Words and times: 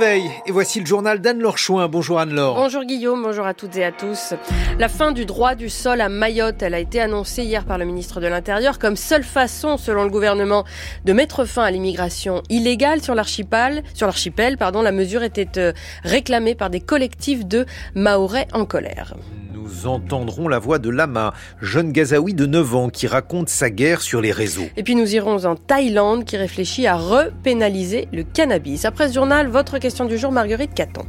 et 0.00 0.52
voici 0.52 0.80
le 0.80 0.86
journal 0.86 1.20
d'Anne-Laure. 1.20 1.88
Bonjour 1.90 2.18
Anne-Laure. 2.18 2.54
Bonjour 2.54 2.82
Guillaume, 2.82 3.22
bonjour 3.22 3.44
à 3.44 3.52
toutes 3.52 3.76
et 3.76 3.84
à 3.84 3.92
tous. 3.92 4.32
La 4.78 4.88
fin 4.88 5.12
du 5.12 5.26
droit 5.26 5.54
du 5.54 5.68
sol 5.68 6.00
à 6.00 6.08
Mayotte, 6.08 6.62
elle 6.62 6.72
a 6.72 6.78
été 6.78 6.98
annoncée 6.98 7.42
hier 7.42 7.66
par 7.66 7.76
le 7.76 7.84
ministre 7.84 8.18
de 8.18 8.26
l'Intérieur 8.26 8.78
comme 8.78 8.96
seule 8.96 9.22
façon, 9.22 9.76
selon 9.76 10.04
le 10.04 10.10
gouvernement, 10.10 10.64
de 11.04 11.12
mettre 11.12 11.44
fin 11.44 11.64
à 11.64 11.70
l'immigration 11.70 12.42
illégale 12.48 13.02
sur 13.02 13.14
l'archipel. 13.14 13.82
Sur 13.92 14.06
l'archipel, 14.06 14.56
pardon, 14.56 14.80
la 14.80 14.92
mesure 14.92 15.22
était 15.22 15.58
euh, 15.58 15.74
réclamée 16.04 16.54
par 16.54 16.70
des 16.70 16.80
collectifs 16.80 17.44
de 17.44 17.66
Mahorais 17.94 18.48
en 18.54 18.64
colère 18.64 19.14
nous 19.52 19.86
entendrons 19.86 20.48
la 20.48 20.58
voix 20.58 20.78
de 20.78 20.88
Lama, 20.88 21.34
jeune 21.60 21.92
Gazaoui 21.92 22.34
de 22.34 22.46
9 22.46 22.74
ans 22.74 22.88
qui 22.88 23.06
raconte 23.06 23.48
sa 23.48 23.70
guerre 23.70 24.00
sur 24.00 24.20
les 24.20 24.32
réseaux. 24.32 24.66
Et 24.76 24.82
puis 24.82 24.94
nous 24.94 25.14
irons 25.14 25.44
en 25.44 25.56
Thaïlande 25.56 26.24
qui 26.24 26.36
réfléchit 26.36 26.86
à 26.86 26.96
repénaliser 26.96 28.08
le 28.12 28.22
cannabis. 28.22 28.84
Après 28.84 29.08
ce 29.08 29.14
journal, 29.14 29.48
votre 29.48 29.78
question 29.78 30.04
du 30.04 30.18
jour, 30.18 30.32
Marguerite 30.32 30.74
Caton. 30.74 31.04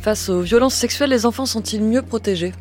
Face 0.00 0.28
aux 0.28 0.40
violences 0.40 0.74
sexuelles, 0.74 1.10
les 1.10 1.26
enfants 1.26 1.46
sont-ils 1.46 1.82
mieux 1.82 2.02
protégés? 2.02 2.52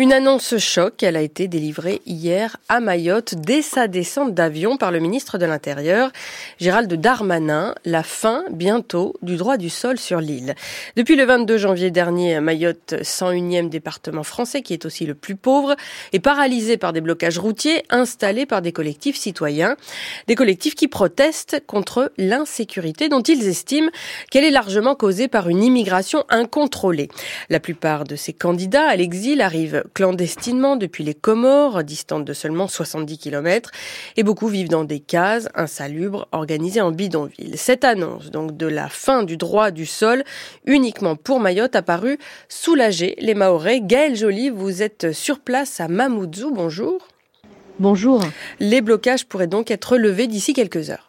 Une 0.00 0.12
annonce 0.12 0.56
choc, 0.58 1.02
elle 1.02 1.16
a 1.16 1.22
été 1.22 1.48
délivrée 1.48 2.00
hier 2.06 2.58
à 2.68 2.78
Mayotte 2.78 3.34
dès 3.34 3.62
sa 3.62 3.88
descente 3.88 4.32
d'avion 4.32 4.76
par 4.76 4.92
le 4.92 5.00
ministre 5.00 5.38
de 5.38 5.44
l'Intérieur, 5.44 6.12
Gérald 6.60 6.92
Darmanin, 6.94 7.74
la 7.84 8.04
fin 8.04 8.44
bientôt 8.52 9.16
du 9.22 9.34
droit 9.34 9.56
du 9.56 9.68
sol 9.68 9.98
sur 9.98 10.20
l'île. 10.20 10.54
Depuis 10.94 11.16
le 11.16 11.24
22 11.24 11.58
janvier 11.58 11.90
dernier, 11.90 12.38
Mayotte, 12.38 12.94
101e 13.02 13.70
département 13.70 14.22
français 14.22 14.62
qui 14.62 14.72
est 14.72 14.86
aussi 14.86 15.04
le 15.04 15.16
plus 15.16 15.34
pauvre, 15.34 15.74
est 16.12 16.20
paralysé 16.20 16.76
par 16.76 16.92
des 16.92 17.00
blocages 17.00 17.40
routiers 17.40 17.82
installés 17.90 18.46
par 18.46 18.62
des 18.62 18.70
collectifs 18.70 19.16
citoyens, 19.16 19.76
des 20.28 20.36
collectifs 20.36 20.76
qui 20.76 20.86
protestent 20.86 21.60
contre 21.66 22.12
l'insécurité 22.18 23.08
dont 23.08 23.22
ils 23.22 23.48
estiment 23.48 23.90
qu'elle 24.30 24.44
est 24.44 24.52
largement 24.52 24.94
causée 24.94 25.26
par 25.26 25.48
une 25.48 25.64
immigration 25.64 26.22
incontrôlée. 26.28 27.08
La 27.50 27.58
plupart 27.58 28.04
de 28.04 28.14
ces 28.14 28.32
candidats 28.32 28.88
à 28.88 28.94
l'exil 28.94 29.40
arrivent 29.40 29.82
clandestinement 29.94 30.76
depuis 30.76 31.04
les 31.04 31.14
Comores, 31.14 31.82
distantes 31.84 32.24
de 32.24 32.32
seulement 32.32 32.68
70 32.68 33.18
km, 33.18 33.70
et 34.16 34.22
beaucoup 34.22 34.48
vivent 34.48 34.68
dans 34.68 34.84
des 34.84 35.00
cases 35.00 35.48
insalubres 35.54 36.28
organisées 36.32 36.80
en 36.80 36.90
bidonville. 36.90 37.56
Cette 37.56 37.84
annonce 37.84 38.30
donc 38.30 38.56
de 38.56 38.66
la 38.66 38.88
fin 38.88 39.22
du 39.22 39.36
droit 39.36 39.70
du 39.70 39.86
sol 39.86 40.24
uniquement 40.66 41.16
pour 41.16 41.40
Mayotte 41.40 41.76
a 41.76 41.82
paru 41.82 42.18
soulager 42.48 43.16
les 43.18 43.34
Mahorais. 43.34 43.80
Gaël 43.80 44.16
Joly, 44.16 44.50
vous 44.50 44.82
êtes 44.82 45.12
sur 45.12 45.40
place 45.40 45.80
à 45.80 45.88
Mamoudzou. 45.88 46.52
Bonjour. 46.52 47.06
Bonjour. 47.78 48.22
Les 48.58 48.80
blocages 48.80 49.24
pourraient 49.24 49.46
donc 49.46 49.70
être 49.70 49.96
levés 49.96 50.26
d'ici 50.26 50.52
quelques 50.52 50.90
heures. 50.90 51.07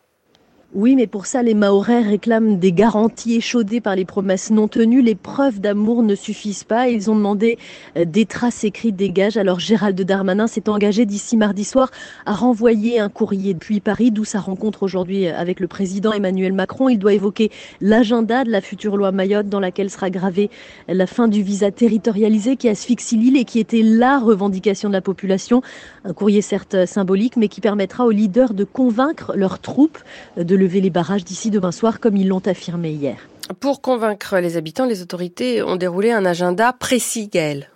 Oui, 0.75 0.95
mais 0.95 1.07
pour 1.07 1.25
ça, 1.25 1.41
les 1.41 1.55
Mahorais 1.55 2.03
réclament 2.03 2.59
des 2.59 2.71
garanties 2.71 3.37
échaudées 3.37 3.81
par 3.81 3.95
les 3.95 4.05
promesses 4.05 4.51
non 4.51 4.67
tenues. 4.67 5.01
Les 5.01 5.15
preuves 5.15 5.59
d'amour 5.59 6.03
ne 6.03 6.13
suffisent 6.13 6.63
pas. 6.63 6.89
Ils 6.89 7.09
ont 7.09 7.15
demandé 7.15 7.57
euh, 7.97 8.05
des 8.05 8.27
traces 8.27 8.63
écrites 8.63 8.95
des 8.95 9.09
gages. 9.09 9.35
Alors 9.35 9.59
Gérald 9.59 9.99
Darmanin 9.99 10.45
s'est 10.45 10.69
engagé 10.69 11.07
d'ici 11.07 11.37
mardi 11.37 11.63
soir 11.63 11.89
à 12.27 12.33
renvoyer 12.33 12.99
un 12.99 13.09
courrier 13.09 13.55
depuis 13.55 13.79
Paris, 13.79 14.11
d'où 14.11 14.25
sa 14.25 14.39
rencontre 14.39 14.83
aujourd'hui 14.83 15.27
euh, 15.27 15.35
avec 15.35 15.59
le 15.59 15.67
président 15.67 16.11
Emmanuel 16.11 16.53
Macron. 16.53 16.87
Il 16.87 16.99
doit 16.99 17.13
évoquer 17.13 17.49
l'agenda 17.81 18.43
de 18.43 18.51
la 18.51 18.61
future 18.61 18.95
loi 18.95 19.11
Mayotte 19.11 19.49
dans 19.49 19.59
laquelle 19.59 19.89
sera 19.89 20.11
gravée 20.11 20.51
la 20.87 21.07
fin 21.07 21.27
du 21.27 21.41
visa 21.41 21.71
territorialisé 21.71 22.57
qui 22.57 22.69
asphyxie 22.69 23.17
l'île 23.17 23.37
et 23.37 23.43
qui 23.43 23.57
était 23.57 23.81
la 23.81 24.19
revendication 24.19 24.87
de 24.87 24.93
la 24.93 25.01
population. 25.01 25.63
Un 26.05 26.13
courrier 26.13 26.43
certes 26.43 26.85
symbolique, 26.85 27.37
mais 27.37 27.47
qui 27.47 27.59
permettra 27.59 28.05
aux 28.05 28.11
leaders 28.11 28.53
de 28.53 28.65
convaincre 28.65 29.33
leurs 29.35 29.57
troupes 29.57 29.97
de 30.37 30.58
lever 30.59 30.81
les 30.81 30.89
barrages 30.91 31.23
d'ici 31.23 31.49
demain 31.49 31.71
soir, 31.71 31.99
comme 31.99 32.17
ils 32.17 32.27
l'ont 32.27 32.45
affirmé 32.45 32.91
hier. 32.91 33.17
Pour 33.59 33.81
convaincre 33.81 34.37
les 34.37 34.57
habitants, 34.57 34.85
les 34.85 35.01
autorités 35.01 35.63
ont 35.63 35.75
déroulé 35.75 36.11
un 36.11 36.25
agenda 36.25 36.71
précis, 36.71 37.29
Gaël. 37.29 37.69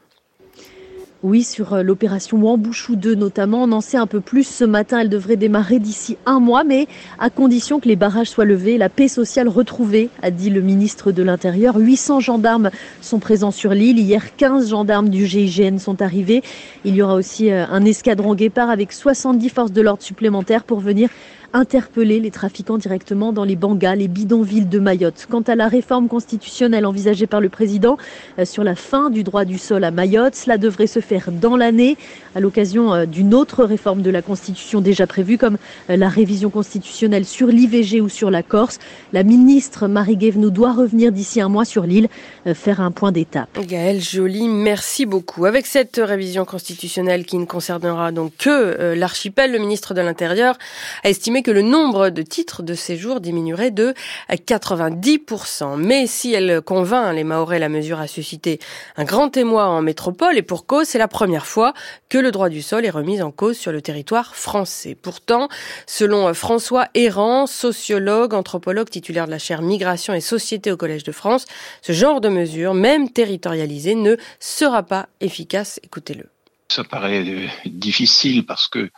Oui, 1.23 1.43
sur 1.43 1.73
euh, 1.73 1.83
l'opération 1.83 2.37
Wambouchou 2.37 2.97
2 2.97 3.15
notamment, 3.15 3.63
on 3.63 3.71
en 3.71 3.79
sait 3.79 3.95
un 3.95 4.07
peu 4.07 4.19
plus. 4.19 4.45
Ce 4.45 4.65
matin, 4.65 4.99
elle 4.99 5.07
devrait 5.07 5.37
démarrer 5.37 5.79
d'ici 5.79 6.17
un 6.25 6.41
mois, 6.41 6.65
mais 6.65 6.85
à 7.17 7.29
condition 7.29 7.79
que 7.79 7.87
les 7.87 7.95
barrages 7.95 8.27
soient 8.27 8.43
levés, 8.43 8.77
la 8.77 8.89
paix 8.89 9.07
sociale 9.07 9.47
retrouvée, 9.47 10.09
a 10.21 10.31
dit 10.31 10.49
le 10.49 10.59
ministre 10.59 11.13
de 11.13 11.23
l'Intérieur. 11.23 11.77
800 11.77 12.19
gendarmes 12.19 12.71
sont 12.99 13.19
présents 13.19 13.51
sur 13.51 13.73
l'île. 13.73 13.99
Hier, 13.99 14.35
15 14.35 14.69
gendarmes 14.69 15.07
du 15.07 15.25
GIGN 15.25 15.77
sont 15.77 16.01
arrivés. 16.01 16.43
Il 16.83 16.93
y 16.93 17.01
aura 17.01 17.15
aussi 17.15 17.49
euh, 17.49 17.65
un 17.67 17.85
escadron 17.85 18.35
guépard 18.35 18.69
avec 18.69 18.91
70 18.91 19.47
forces 19.47 19.71
de 19.71 19.81
l'ordre 19.81 20.03
supplémentaires 20.03 20.65
pour 20.65 20.81
venir 20.81 21.09
interpeller 21.53 22.19
les 22.19 22.31
trafiquants 22.31 22.79
directement 22.79 23.31
dans 23.31 23.43
les 23.43 23.55
bangas, 23.55 23.95
les 23.95 24.07
bidonvilles 24.07 24.65
de 24.65 24.79
Mayotte. 24.79 25.27
Quant 25.29 25.41
à 25.41 25.55
la 25.55 25.67
réforme 25.67 26.07
constitutionnelle 26.07 26.85
envisagée 26.85 27.27
par 27.27 27.41
le 27.41 27.49
président 27.49 27.97
euh, 28.39 28.45
sur 28.45 28.63
la 28.63 28.75
fin 28.75 29.11
du 29.11 29.23
droit 29.23 29.45
du 29.45 29.59
sol 29.59 29.83
à 29.83 29.91
Mayotte, 29.91 30.35
cela 30.35 30.57
devrait 30.57 30.87
se 30.87 30.99
faire 30.99 31.31
dans 31.31 31.55
l'année 31.55 31.95
à 32.33 32.39
l'occasion 32.39 32.93
euh, 32.93 33.05
d'une 33.05 33.35
autre 33.35 33.63
réforme 33.63 34.01
de 34.01 34.09
la 34.09 34.23
Constitution 34.23 34.81
déjà 34.81 35.05
prévue 35.05 35.37
comme 35.37 35.57
euh, 35.91 35.95
la 35.95 36.09
révision 36.09 36.49
constitutionnelle 36.49 37.25
sur 37.25 37.47
l'IVG 37.47 38.01
ou 38.01 38.09
sur 38.09 38.31
la 38.31 38.41
Corse. 38.41 38.79
La 39.13 39.23
ministre 39.23 39.87
Marie 39.87 40.17
Guévenoux 40.17 40.49
doit 40.49 40.73
revenir 40.73 41.11
d'ici 41.11 41.39
un 41.39 41.49
mois 41.49 41.65
sur 41.65 41.83
l'île 41.83 42.07
faire 42.53 42.81
un 42.81 42.91
point 42.91 43.11
d'étape. 43.11 43.59
Gaëlle 43.65 44.01
Joly, 44.01 44.47
merci 44.47 45.05
beaucoup. 45.05 45.45
Avec 45.45 45.65
cette 45.65 46.01
révision 46.03 46.45
constitutionnelle 46.45 47.25
qui 47.25 47.37
ne 47.37 47.45
concernera 47.45 48.11
donc 48.11 48.33
que 48.37 48.93
l'archipel, 48.95 49.51
le 49.51 49.59
ministre 49.59 49.93
de 49.93 50.01
l'Intérieur 50.01 50.57
a 51.03 51.09
estimé 51.09 51.42
que 51.43 51.51
le 51.51 51.61
nombre 51.61 52.09
de 52.09 52.21
titres 52.23 52.63
de 52.63 52.73
séjour 52.73 53.21
diminuerait 53.21 53.71
de 53.71 53.93
90%. 54.29 55.77
Mais 55.77 56.07
si 56.07 56.33
elle 56.33 56.61
convainc 56.61 57.13
les 57.13 57.23
Mahorais, 57.23 57.59
la 57.59 57.69
mesure 57.69 57.99
a 57.99 58.07
suscité 58.07 58.59
un 58.97 59.03
grand 59.03 59.35
émoi 59.37 59.65
en 59.67 59.81
métropole 59.81 60.37
et 60.37 60.41
pour 60.41 60.65
cause, 60.65 60.87
c'est 60.87 60.97
la 60.97 61.07
première 61.07 61.45
fois 61.45 61.73
que 62.09 62.17
le 62.17 62.31
droit 62.31 62.49
du 62.49 62.61
sol 62.61 62.85
est 62.85 62.89
remis 62.89 63.21
en 63.21 63.31
cause 63.31 63.57
sur 63.57 63.71
le 63.71 63.81
territoire 63.81 64.35
français. 64.35 64.95
Pourtant, 64.99 65.49
selon 65.85 66.33
François 66.33 66.87
Errand, 66.95 67.45
sociologue, 67.45 68.33
anthropologue 68.33 68.89
titulaire 68.89 69.25
de 69.25 69.31
la 69.31 69.39
chaire 69.39 69.61
Migration 69.61 70.13
et 70.13 70.21
Société 70.21 70.71
au 70.71 70.77
Collège 70.77 71.03
de 71.03 71.11
France, 71.11 71.45
ce 71.81 71.91
genre 71.91 72.21
de 72.21 72.29
mesure, 72.29 72.73
même 72.73 73.09
territorialisée, 73.09 73.95
ne 73.95 74.15
sera 74.39 74.83
pas 74.83 75.09
efficace. 75.19 75.79
Écoutez-le. 75.83 76.25
Ça 76.69 76.83
paraît 76.83 77.23
difficile 77.65 78.45
parce 78.45 78.67
que 78.67 78.89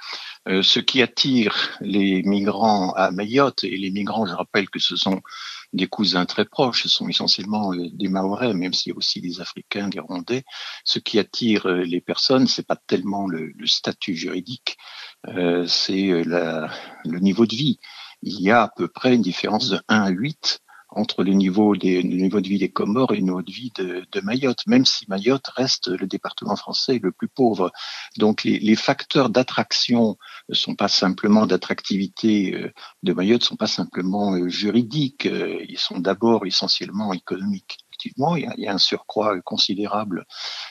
euh, 0.48 0.62
ce 0.62 0.80
qui 0.80 1.02
attire 1.02 1.72
les 1.82 2.22
migrants 2.24 2.92
à 2.94 3.10
Mayotte, 3.12 3.64
et 3.64 3.78
les 3.78 3.90
migrants, 3.90 4.28
je 4.28 4.34
rappelle 4.34 4.70
que 4.70 4.80
ce 4.80 4.96
sont 4.96 5.22
des 5.74 5.88
cousins 5.88 6.26
très 6.26 6.46
proches, 6.46 6.84
ce 6.84 6.90
sont 6.90 7.08
essentiellement 7.10 7.74
euh, 7.74 7.90
des 7.94 8.10
Maorais, 8.10 8.54
même 8.54 8.74
s'il 8.74 8.92
y 8.92 8.94
a 8.94 8.98
aussi 8.98 9.22
des 9.22 9.42
Africains, 9.42 9.90
des 9.90 10.00
Rwandais. 10.00 10.44
Ce 10.84 11.00
qui 11.00 11.18
attire 11.18 11.68
euh, 11.68 11.84
les 11.84 12.00
personnes, 12.00 12.48
c'est 12.48 12.68
pas 12.68 12.76
tellement 12.76 13.28
le, 13.28 13.54
statut 13.66 14.16
juridique, 14.16 14.78
c'est 15.68 16.24
le 16.24 17.20
niveau 17.20 17.48
de 17.48 17.56
vie. 17.56 17.80
Il 18.22 18.40
y 18.40 18.52
a 18.52 18.64
à 18.64 18.70
peu 18.76 18.88
près 18.88 19.16
une 19.16 19.24
différence 19.24 19.70
de 19.70 19.82
1 19.88 20.04
à 20.04 20.10
8 20.10 20.62
entre 20.96 21.24
le 21.24 21.34
niveau, 21.34 21.76
des, 21.76 22.02
le 22.02 22.18
niveau 22.18 22.42
de 22.42 22.48
vie 22.48 22.58
des 22.58 22.72
Comores 22.72 23.14
et 23.14 23.18
le 23.18 23.24
niveau 23.24 23.42
de 23.42 23.52
vie 23.52 23.72
de, 23.76 24.06
Mayotte, 24.24 24.66
même 24.66 24.86
si 24.86 25.06
Mayotte 25.10 25.48
reste 25.50 25.90
le 25.90 26.08
département 26.08 26.56
français 26.56 27.00
le 27.04 27.12
plus 27.12 27.28
pauvre. 27.28 27.72
Donc 28.18 28.44
les, 28.44 28.60
les 28.60 28.76
facteurs 28.76 29.30
d'attraction 29.30 30.18
ne 30.50 30.56
sont 30.56 30.76
pas 30.76 30.88
simplement 30.88 31.46
d'attractivité 31.46 32.56
euh, 32.56 32.72
de 33.04 33.14
Mayotte, 33.14 33.44
sont 33.44 33.58
pas 33.58 33.68
simplement 33.68 34.34
euh, 34.36 34.48
juridiques, 34.48 35.26
euh, 35.26 35.64
ils 35.68 35.78
sont 35.78 36.00
d'abord 36.00 36.46
essentiellement 36.46 37.14
économiques. 37.14 37.78
Effectivement, 38.06 38.36
il 38.36 38.44
y, 38.44 38.48
a, 38.48 38.54
il 38.58 38.64
y 38.64 38.68
a 38.68 38.74
un 38.74 38.78
surcroît 38.78 39.40
considérable 39.42 40.26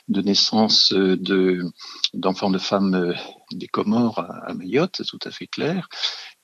de 0.07 0.23
naissances 0.23 0.93
de 0.93 1.65
d'enfants 2.13 2.51
de 2.51 2.59
femmes 2.59 3.15
des 3.53 3.67
Comores 3.67 4.21
à, 4.21 4.51
à 4.51 4.55
Mayotte, 4.55 4.97
c'est 4.99 5.05
tout 5.05 5.19
à 5.25 5.33
fait 5.33 5.49
clair. 5.49 5.89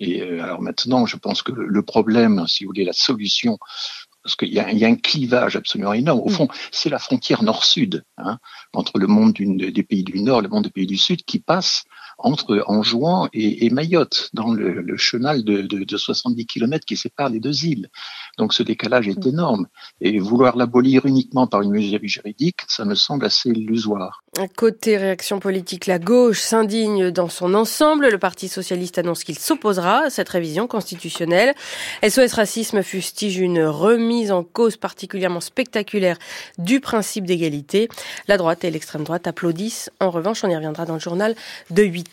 Et 0.00 0.22
euh, 0.22 0.42
alors 0.42 0.60
maintenant, 0.60 1.06
je 1.06 1.16
pense 1.16 1.42
que 1.42 1.52
le 1.52 1.82
problème, 1.82 2.46
si 2.48 2.64
vous 2.64 2.70
voulez, 2.70 2.84
la 2.84 2.92
solution, 2.92 3.58
parce 4.24 4.34
qu'il 4.34 4.48
y, 4.48 4.54
y, 4.54 4.84
a 4.84 4.88
un 4.88 4.96
clivage 4.96 5.54
absolument 5.54 5.92
énorme. 5.92 6.20
Au 6.20 6.28
mm. 6.28 6.32
fond, 6.32 6.48
c'est 6.72 6.90
la 6.90 6.98
frontière 6.98 7.44
nord-sud 7.44 8.04
hein, 8.18 8.38
entre 8.72 8.98
le 8.98 9.06
monde 9.06 9.32
des 9.32 9.82
pays 9.82 10.02
du 10.02 10.20
nord 10.22 10.40
et 10.40 10.42
le 10.42 10.48
monde 10.48 10.64
des 10.64 10.70
pays 10.70 10.86
du 10.86 10.98
sud 10.98 11.24
qui 11.24 11.38
passe 11.38 11.84
entre 12.22 12.62
Anjouan 12.66 13.28
et, 13.32 13.66
et 13.66 13.70
Mayotte, 13.70 14.30
dans 14.32 14.52
le, 14.52 14.80
le 14.80 14.96
chenal 14.96 15.44
de, 15.44 15.62
de, 15.62 15.84
de, 15.84 15.96
70 15.96 16.46
km 16.46 16.84
qui 16.84 16.96
sépare 16.96 17.30
les 17.30 17.40
deux 17.40 17.64
îles. 17.64 17.88
Donc 18.38 18.54
ce 18.54 18.62
décalage 18.62 19.08
est 19.08 19.24
mm. 19.24 19.28
énorme. 19.28 19.66
Et 20.00 20.18
vouloir 20.18 20.56
l'abolir 20.56 21.06
uniquement 21.06 21.46
par 21.46 21.62
une 21.62 21.70
mesure 21.70 22.00
juridique, 22.02 22.60
ça 22.68 22.84
me 22.84 22.94
semble 22.94 23.24
assez 23.24 23.50
illusoire. 23.50 24.22
Côté 24.56 24.96
réaction 24.96 25.40
politique, 25.40 25.86
la 25.86 25.98
gauche 25.98 26.40
s'indigne 26.40 27.10
dans 27.10 27.28
son 27.28 27.54
ensemble. 27.54 28.08
Le 28.08 28.18
Parti 28.18 28.48
socialiste 28.48 28.98
annonce 28.98 29.24
qu'il 29.24 29.38
s'opposera 29.38 30.04
à 30.04 30.10
cette 30.10 30.28
révision 30.28 30.66
constitutionnelle. 30.66 31.54
SOS 32.08 32.34
Racisme 32.34 32.82
fustige 32.82 33.38
une 33.38 33.62
remise 33.62 34.30
en 34.30 34.44
cause 34.44 34.76
particulièrement 34.76 35.40
spectaculaire 35.40 36.16
du 36.58 36.80
principe 36.80 37.26
d'égalité. 37.26 37.88
La 38.28 38.36
droite 38.36 38.64
et 38.64 38.70
l'extrême 38.70 39.04
droite 39.04 39.26
applaudissent. 39.26 39.90
En 40.00 40.10
revanche, 40.10 40.44
on 40.44 40.48
y 40.48 40.54
reviendra 40.54 40.86
dans 40.86 40.94
le 40.94 41.00
journal 41.00 41.34
de 41.70 41.82
8 41.82 42.09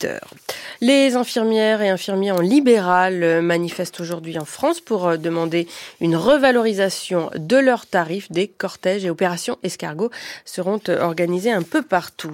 Les 0.81 1.15
infirmières 1.15 1.81
et 1.81 1.89
infirmiers 1.89 2.31
en 2.31 2.39
libéral 2.39 3.41
manifestent 3.41 3.99
aujourd'hui 3.99 4.37
en 4.37 4.45
France 4.45 4.79
pour 4.79 5.17
demander 5.17 5.67
une 6.01 6.15
revalorisation 6.15 7.31
de 7.35 7.57
leurs 7.57 7.87
tarifs. 7.87 8.31
Des 8.31 8.47
cortèges 8.47 9.05
et 9.05 9.09
opérations 9.09 9.57
escargots 9.63 10.11
seront 10.45 10.81
organisés 10.87 11.51
un 11.51 11.63
peu 11.63 11.81
partout. 11.81 12.33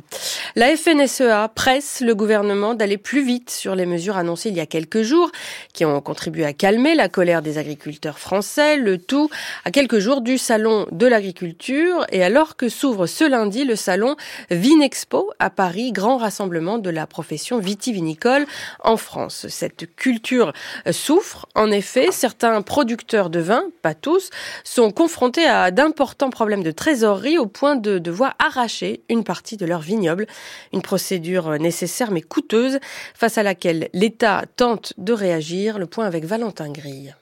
La 0.55 0.75
FNSEA 0.75 1.49
presse 1.55 2.01
le 2.01 2.13
gouvernement 2.13 2.75
d'aller 2.75 2.97
plus 2.97 3.25
vite 3.25 3.49
sur 3.49 3.75
les 3.75 3.85
mesures 3.85 4.17
annoncées 4.17 4.49
il 4.49 4.55
y 4.55 4.59
a 4.59 4.65
quelques 4.65 5.01
jours 5.01 5.31
qui 5.73 5.85
ont 5.85 5.99
contribué 6.01 6.45
à 6.45 6.53
calmer 6.53 6.95
la 6.95 7.09
colère 7.09 7.41
des 7.41 7.57
agriculteurs 7.57 8.19
français, 8.19 8.77
le 8.77 8.97
tout 8.97 9.29
à 9.65 9.71
quelques 9.71 9.99
jours 9.99 10.21
du 10.21 10.37
salon 10.37 10.85
de 10.91 11.07
l'agriculture 11.07 12.05
et 12.11 12.23
alors 12.23 12.55
que 12.55 12.69
s'ouvre 12.69 13.07
ce 13.07 13.23
lundi 13.23 13.65
le 13.65 13.75
salon 13.75 14.15
Vinexpo 14.51 15.31
à 15.39 15.49
Paris, 15.49 15.91
grand 15.91 16.17
rassemblement 16.17 16.77
de 16.77 16.89
la 16.89 17.07
profession 17.07 17.52
vitivinicole 17.59 18.45
en 18.81 18.97
France. 18.97 19.47
Cette 19.49 19.95
culture 19.95 20.53
souffre 20.91 21.47
en 21.55 21.71
effet, 21.71 22.11
certains 22.11 22.61
producteurs 22.61 23.29
de 23.29 23.39
vin, 23.39 23.63
pas 23.81 23.93
tous, 23.93 24.29
sont 24.63 24.91
confrontés 24.91 25.45
à 25.45 25.71
d'importants 25.71 26.29
problèmes 26.29 26.63
de 26.63 26.71
trésorerie 26.71 27.37
au 27.37 27.45
point 27.45 27.75
de 27.75 27.99
devoir 27.99 28.35
arracher 28.39 29.01
une 29.09 29.23
partie 29.23 29.57
de 29.57 29.65
leur 29.65 29.81
vignoble, 29.81 30.27
une 30.73 30.81
procédure 30.81 31.59
nécessaire 31.59 32.11
mais 32.11 32.21
coûteuse 32.21 32.79
face 33.13 33.37
à 33.37 33.43
laquelle 33.43 33.89
l'État 33.93 34.43
tente 34.55 34.93
de 34.97 35.13
réagir. 35.13 35.79
Le 35.79 35.85
point 35.85 36.05
avec 36.05 36.25
Valentin 36.25 36.71
Grille. 36.71 37.15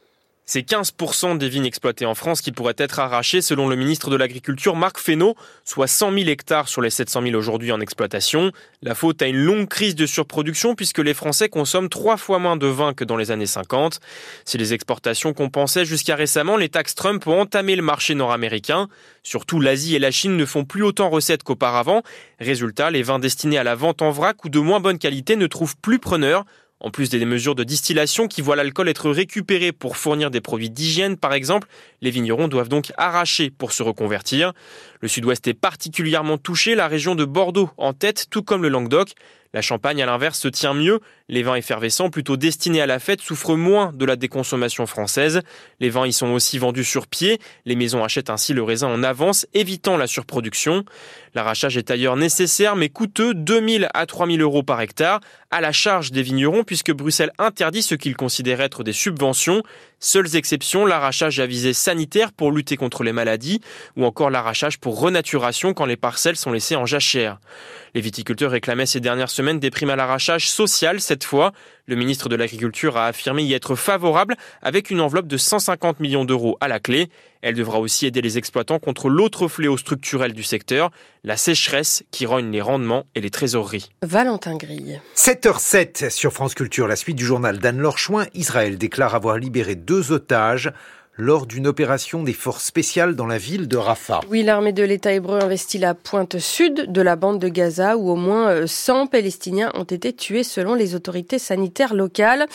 C'est 0.53 0.69
15% 0.69 1.37
des 1.37 1.47
vignes 1.47 1.65
exploitées 1.65 2.05
en 2.05 2.13
France 2.13 2.41
qui 2.41 2.51
pourraient 2.51 2.73
être 2.77 2.99
arrachées 2.99 3.41
selon 3.41 3.69
le 3.69 3.77
ministre 3.77 4.09
de 4.09 4.17
l'Agriculture 4.17 4.75
Marc 4.75 4.99
Fesneau, 4.99 5.37
soit 5.63 5.87
100 5.87 6.11
000 6.11 6.25
hectares 6.27 6.67
sur 6.67 6.81
les 6.81 6.89
700 6.89 7.21
000 7.21 7.35
aujourd'hui 7.35 7.71
en 7.71 7.79
exploitation. 7.79 8.51
La 8.81 8.93
faute 8.93 9.21
à 9.21 9.27
une 9.27 9.37
longue 9.37 9.69
crise 9.69 9.95
de 9.95 10.05
surproduction 10.05 10.75
puisque 10.75 10.97
les 10.97 11.13
Français 11.13 11.47
consomment 11.47 11.87
trois 11.87 12.17
fois 12.17 12.37
moins 12.37 12.57
de 12.57 12.67
vin 12.67 12.93
que 12.93 13.05
dans 13.05 13.15
les 13.15 13.31
années 13.31 13.45
50. 13.45 14.01
Si 14.43 14.57
les 14.57 14.73
exportations 14.73 15.31
compensaient 15.31 15.85
jusqu'à 15.85 16.17
récemment, 16.17 16.57
les 16.57 16.67
taxes 16.67 16.95
Trump 16.95 17.25
ont 17.27 17.39
entamé 17.39 17.77
le 17.77 17.81
marché 17.81 18.13
nord-américain. 18.13 18.89
Surtout 19.23 19.61
l'Asie 19.61 19.95
et 19.95 19.99
la 19.99 20.11
Chine 20.11 20.35
ne 20.35 20.45
font 20.45 20.65
plus 20.65 20.83
autant 20.83 21.09
recettes 21.09 21.43
qu'auparavant. 21.43 22.01
Résultat, 22.41 22.91
les 22.91 23.03
vins 23.03 23.19
destinés 23.19 23.57
à 23.57 23.63
la 23.63 23.75
vente 23.75 24.01
en 24.01 24.11
vrac 24.11 24.43
ou 24.43 24.49
de 24.49 24.59
moins 24.59 24.81
bonne 24.81 24.99
qualité 24.99 25.37
ne 25.37 25.47
trouvent 25.47 25.77
plus 25.77 25.99
preneurs. 25.99 26.43
En 26.83 26.89
plus 26.89 27.09
des 27.09 27.23
mesures 27.25 27.53
de 27.53 27.63
distillation 27.63 28.27
qui 28.27 28.41
voient 28.41 28.55
l'alcool 28.55 28.89
être 28.89 29.11
récupéré 29.11 29.71
pour 29.71 29.97
fournir 29.97 30.31
des 30.31 30.41
produits 30.41 30.71
d'hygiène, 30.71 31.15
par 31.15 31.33
exemple, 31.33 31.67
les 32.01 32.11
vignerons 32.11 32.47
doivent 32.47 32.69
donc 32.69 32.91
arracher 32.97 33.49
pour 33.49 33.71
se 33.71 33.83
reconvertir. 33.83 34.53
Le 35.01 35.07
sud-ouest 35.07 35.47
est 35.47 35.53
particulièrement 35.53 36.37
touché, 36.37 36.75
la 36.75 36.87
région 36.87 37.15
de 37.15 37.25
Bordeaux 37.25 37.69
en 37.77 37.93
tête, 37.93 38.27
tout 38.29 38.43
comme 38.43 38.63
le 38.63 38.69
Languedoc. 38.69 39.13
La 39.53 39.61
Champagne, 39.61 40.01
à 40.01 40.05
l'inverse, 40.05 40.39
se 40.39 40.47
tient 40.47 40.73
mieux. 40.73 41.01
Les 41.27 41.43
vins 41.43 41.55
effervescents, 41.55 42.09
plutôt 42.09 42.37
destinés 42.37 42.81
à 42.81 42.85
la 42.85 42.99
fête, 42.99 43.19
souffrent 43.19 43.57
moins 43.57 43.91
de 43.93 44.05
la 44.05 44.15
déconsommation 44.15 44.85
française. 44.85 45.41
Les 45.81 45.89
vins 45.89 46.07
y 46.07 46.13
sont 46.13 46.29
aussi 46.29 46.57
vendus 46.57 46.85
sur 46.85 47.05
pied. 47.05 47.37
Les 47.65 47.75
maisons 47.75 48.01
achètent 48.01 48.29
ainsi 48.29 48.53
le 48.53 48.63
raisin 48.63 48.87
en 48.87 49.03
avance, 49.03 49.45
évitant 49.53 49.97
la 49.97 50.07
surproduction. 50.07 50.85
L'arrachage 51.35 51.75
est 51.75 51.91
ailleurs 51.91 52.15
nécessaire, 52.15 52.77
mais 52.77 52.87
coûteux, 52.87 53.33
2000 53.33 53.89
à 53.93 54.05
3000 54.05 54.41
euros 54.41 54.63
par 54.63 54.79
hectare, 54.79 55.19
à 55.49 55.59
la 55.59 55.73
charge 55.73 56.11
des 56.11 56.23
vignerons, 56.23 56.63
puisque 56.63 56.93
Bruxelles 56.93 57.33
interdit 57.37 57.81
ce 57.81 57.95
qu'ils 57.95 58.15
considèrent 58.15 58.61
être 58.61 58.83
des 58.83 58.93
subventions. 58.93 59.63
Seules 59.99 60.37
exceptions, 60.37 60.85
l'arrachage 60.85 61.41
sanitaire 61.91 62.31
pour 62.31 62.53
lutter 62.53 62.77
contre 62.77 63.03
les 63.03 63.11
maladies, 63.11 63.59
ou 63.97 64.05
encore 64.05 64.29
l'arrachage 64.29 64.79
pour 64.79 64.97
renaturation 64.97 65.73
quand 65.73 65.85
les 65.85 65.97
parcelles 65.97 66.37
sont 66.37 66.53
laissées 66.53 66.77
en 66.77 66.85
jachère. 66.85 67.41
Les 67.93 67.99
viticulteurs 67.99 68.51
réclamaient 68.51 68.85
ces 68.85 69.01
dernières 69.01 69.29
semaines 69.29 69.59
des 69.59 69.69
primes 69.69 69.89
à 69.89 69.97
l'arrachage 69.97 70.49
social 70.49 71.01
cette 71.01 71.25
fois. 71.25 71.51
Le 71.87 71.97
ministre 71.97 72.29
de 72.29 72.37
l'Agriculture 72.37 72.95
a 72.95 73.07
affirmé 73.07 73.43
y 73.43 73.53
être 73.53 73.75
favorable 73.75 74.37
avec 74.61 74.89
une 74.89 75.01
enveloppe 75.01 75.27
de 75.27 75.35
150 75.35 75.99
millions 75.99 76.23
d'euros 76.23 76.57
à 76.61 76.69
la 76.69 76.79
clé. 76.79 77.09
Elle 77.41 77.55
devra 77.55 77.79
aussi 77.79 78.05
aider 78.05 78.21
les 78.21 78.37
exploitants 78.37 78.79
contre 78.79 79.09
l'autre 79.09 79.49
fléau 79.49 79.75
structurel 79.75 80.31
du 80.31 80.43
secteur, 80.43 80.91
la 81.25 81.35
sécheresse 81.35 82.03
qui 82.11 82.25
rogne 82.25 82.51
les 82.51 82.61
rendements 82.61 83.03
et 83.15 83.19
les 83.19 83.31
trésoreries. 83.31 83.89
Valentin 84.03 84.55
Grille. 84.55 85.01
7h07 85.17 86.09
sur 86.11 86.31
France 86.31 86.53
Culture, 86.53 86.87
la 86.87 86.95
suite 86.95 87.17
du 87.17 87.25
journal 87.25 87.59
d'Anne-Laure 87.59 87.97
Chouin. 87.97 88.27
Israël 88.33 88.77
déclare 88.77 89.13
avoir 89.13 89.37
libéré 89.37 89.75
deux 89.75 90.13
otages 90.13 90.71
lors 91.17 91.45
d'une 91.45 91.67
opération 91.67 92.23
des 92.23 92.33
forces 92.33 92.65
spéciales 92.65 93.15
dans 93.15 93.27
la 93.27 93.37
ville 93.37 93.67
de 93.67 93.77
Rafah. 93.77 94.21
Oui, 94.29 94.43
l'armée 94.43 94.71
de 94.71 94.83
l'État 94.83 95.11
hébreu 95.11 95.39
investit 95.41 95.77
la 95.77 95.93
pointe 95.93 96.39
sud 96.39 96.91
de 96.91 97.01
la 97.01 97.15
bande 97.15 97.39
de 97.39 97.49
Gaza 97.49 97.97
où 97.97 98.09
au 98.09 98.15
moins 98.15 98.65
100 98.65 99.03
euh, 99.03 99.05
Palestiniens 99.07 99.71
ont 99.73 99.83
été 99.83 100.13
tués 100.13 100.43
selon 100.43 100.73
les 100.73 100.95
autorités 100.95 101.37
sanitaires 101.37 101.93
locales. 101.93 102.47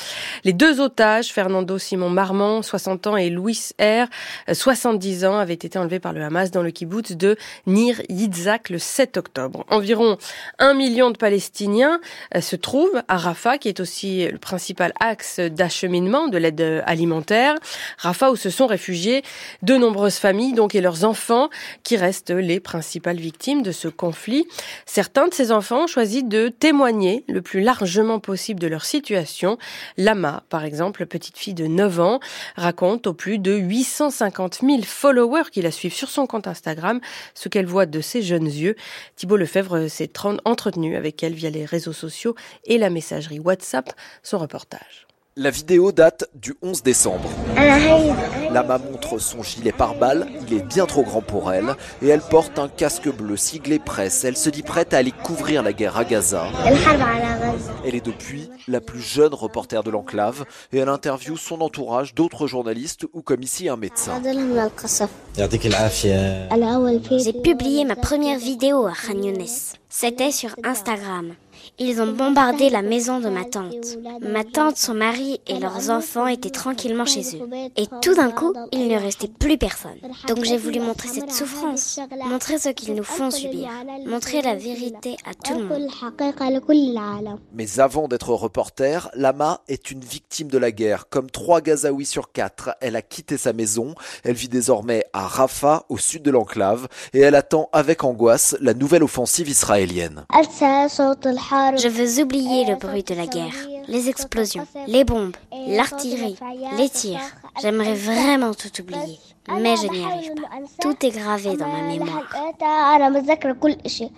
Les 0.44 0.54
deux 0.54 0.80
otages, 0.80 1.32
Fernando 1.32 1.76
Simon 1.76 2.08
Marmont, 2.08 2.62
60 2.62 3.06
ans, 3.08 3.16
et 3.16 3.28
Louis 3.28 3.58
R, 3.80 4.06
70 4.50 5.26
ans, 5.26 5.38
avaient 5.38 5.54
été 5.54 5.78
enlevés 5.78 6.00
par 6.00 6.14
le 6.14 6.22
Hamas 6.22 6.50
dans 6.50 6.62
le 6.62 6.70
kibbutz 6.70 7.12
de 7.12 7.36
Nir 7.66 8.00
Yitzhak 8.08 8.70
le 8.70 8.78
7 8.78 9.18
octobre. 9.18 9.64
Environ 9.68 10.16
un 10.58 10.72
million 10.72 11.10
de 11.10 11.18
Palestiniens 11.18 12.00
euh, 12.34 12.40
se 12.40 12.56
trouvent 12.56 13.02
à 13.08 13.18
Rafah, 13.18 13.58
qui 13.58 13.68
est 13.68 13.80
aussi 13.80 14.26
le 14.26 14.38
principal 14.38 14.92
axe 14.98 15.40
d'acheminement 15.40 16.28
de 16.28 16.38
l'aide 16.38 16.82
alimentaire. 16.86 17.54
Rafah 17.98 18.30
où 18.30 18.36
se 18.36 18.45
sont 18.50 18.66
réfugiés 18.66 19.22
de 19.62 19.76
nombreuses 19.76 20.16
familles 20.16 20.52
donc 20.52 20.74
et 20.74 20.80
leurs 20.80 21.04
enfants 21.04 21.48
qui 21.82 21.96
restent 21.96 22.30
les 22.30 22.60
principales 22.60 23.18
victimes 23.18 23.62
de 23.62 23.72
ce 23.72 23.88
conflit. 23.88 24.46
Certains 24.86 25.28
de 25.28 25.34
ces 25.34 25.52
enfants 25.52 25.84
ont 25.84 25.86
choisi 25.86 26.24
de 26.24 26.48
témoigner 26.48 27.24
le 27.28 27.42
plus 27.42 27.60
largement 27.60 28.18
possible 28.18 28.60
de 28.60 28.66
leur 28.66 28.84
situation. 28.84 29.58
Lama, 29.96 30.44
par 30.48 30.64
exemple, 30.64 31.06
petite 31.06 31.38
fille 31.38 31.54
de 31.54 31.66
9 31.66 32.00
ans, 32.00 32.20
raconte 32.56 33.06
aux 33.06 33.14
plus 33.14 33.38
de 33.38 33.54
850 33.54 34.60
000 34.62 34.82
followers 34.82 35.50
qui 35.50 35.62
la 35.62 35.70
suivent 35.70 35.94
sur 35.94 36.10
son 36.10 36.26
compte 36.26 36.46
Instagram 36.46 37.00
ce 37.34 37.48
qu'elle 37.48 37.66
voit 37.66 37.86
de 37.86 38.00
ses 38.00 38.22
jeunes 38.22 38.46
yeux. 38.46 38.76
Thibault 39.16 39.36
Lefebvre 39.36 39.88
s'est 39.88 40.10
entretenu 40.44 40.96
avec 40.96 41.22
elle 41.22 41.34
via 41.34 41.50
les 41.50 41.64
réseaux 41.64 41.92
sociaux 41.92 42.34
et 42.64 42.78
la 42.78 42.90
messagerie 42.90 43.38
WhatsApp. 43.38 43.92
Son 44.22 44.38
reportage. 44.38 45.06
La 45.38 45.50
vidéo 45.50 45.92
date 45.92 46.30
du 46.34 46.54
11 46.62 46.82
décembre. 46.82 47.28
Lama 48.50 48.78
montre 48.78 49.18
son 49.18 49.42
gilet 49.42 49.70
pare-balles, 49.70 50.26
il 50.48 50.56
est 50.56 50.62
bien 50.62 50.86
trop 50.86 51.02
grand 51.02 51.20
pour 51.20 51.52
elle, 51.52 51.74
et 52.00 52.08
elle 52.08 52.22
porte 52.22 52.58
un 52.58 52.68
casque 52.68 53.14
bleu 53.14 53.36
siglé 53.36 53.78
presse. 53.78 54.24
Elle 54.24 54.38
se 54.38 54.48
dit 54.48 54.62
prête 54.62 54.94
à 54.94 54.96
aller 54.96 55.12
couvrir 55.12 55.62
la 55.62 55.74
guerre 55.74 55.98
à 55.98 56.06
Gaza. 56.06 56.46
Elle 57.84 57.94
est 57.94 58.04
depuis 58.04 58.48
la 58.66 58.80
plus 58.80 59.02
jeune 59.02 59.34
reporter 59.34 59.82
de 59.82 59.90
l'enclave, 59.90 60.46
et 60.72 60.78
elle 60.78 60.88
interviewe 60.88 61.36
son 61.36 61.60
entourage, 61.60 62.14
d'autres 62.14 62.46
journalistes 62.46 63.04
ou 63.12 63.20
comme 63.20 63.42
ici 63.42 63.68
un 63.68 63.76
médecin. 63.76 64.18
J'ai 67.10 67.32
publié 67.34 67.84
ma 67.84 67.96
première 67.96 68.38
vidéo 68.38 68.86
à 68.86 68.92
Khan 68.92 69.20
C'était 69.90 70.32
sur 70.32 70.56
Instagram. 70.64 71.34
Ils 71.78 72.00
ont 72.00 72.12
bombardé 72.12 72.70
la 72.70 72.80
maison 72.80 73.20
de 73.20 73.28
ma 73.28 73.44
tante. 73.44 73.98
Ma 74.22 74.44
tante, 74.44 74.78
son 74.78 74.94
mari 74.94 75.40
et 75.46 75.58
leurs 75.58 75.90
enfants 75.90 76.26
étaient 76.26 76.50
tranquillement 76.50 77.04
chez 77.04 77.36
eux. 77.36 77.48
Et 77.76 77.86
tout 78.00 78.14
d'un 78.14 78.30
coup, 78.30 78.54
il 78.72 78.88
ne 78.88 78.98
restait 78.98 79.28
plus 79.28 79.58
personne. 79.58 79.98
Donc 80.26 80.44
j'ai 80.44 80.56
voulu 80.56 80.80
montrer 80.80 81.08
cette 81.08 81.30
souffrance, 81.30 82.00
montrer 82.24 82.58
ce 82.58 82.70
qu'ils 82.70 82.94
nous 82.94 83.04
font 83.04 83.30
subir, 83.30 83.68
montrer 84.06 84.40
la 84.40 84.54
vérité 84.54 85.16
à 85.26 85.34
tout 85.34 85.58
le 85.58 85.64
monde. 85.64 85.88
Mais 87.52 87.80
avant 87.80 88.08
d'être 88.08 88.30
reporter, 88.30 89.10
Lama 89.14 89.60
est 89.68 89.90
une 89.90 90.00
victime 90.00 90.48
de 90.48 90.58
la 90.58 90.70
guerre. 90.70 91.08
Comme 91.10 91.30
trois 91.30 91.60
Gazaouis 91.60 92.06
sur 92.06 92.32
quatre, 92.32 92.70
elle 92.80 92.96
a 92.96 93.02
quitté 93.02 93.36
sa 93.36 93.52
maison. 93.52 93.94
Elle 94.24 94.34
vit 94.34 94.48
désormais 94.48 95.04
à 95.12 95.26
Rafah, 95.26 95.84
au 95.88 95.98
sud 95.98 96.22
de 96.22 96.30
l'enclave, 96.30 96.88
et 97.12 97.20
elle 97.20 97.34
attend 97.34 97.68
avec 97.72 98.02
angoisse 98.04 98.56
la 98.60 98.72
nouvelle 98.72 99.02
offensive 99.02 99.48
israélienne. 99.48 100.24
Je 101.74 101.88
veux 101.88 102.22
oublier 102.22 102.64
le 102.64 102.76
bruit 102.76 103.02
de 103.02 103.14
la 103.14 103.26
guerre, 103.26 103.54
les 103.88 104.08
explosions, 104.08 104.66
les 104.86 105.04
bombes, 105.04 105.36
l'artillerie, 105.66 106.36
les 106.76 106.88
tirs. 106.88 107.20
J'aimerais 107.60 107.94
vraiment 107.94 108.54
tout 108.54 108.70
oublier, 108.80 109.18
mais 109.48 109.76
je 109.76 109.88
n'y 109.88 110.04
arrive 110.04 110.34
pas. 110.34 110.48
Tout 110.80 110.96
est 111.04 111.10
gravé 111.10 111.56
dans 111.56 111.68
ma 111.68 111.82
mémoire. 111.82 112.22